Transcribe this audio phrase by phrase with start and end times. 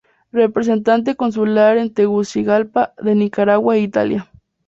[0.31, 4.31] Representante consular en Tegucigalpa de Nicaragua e Italia.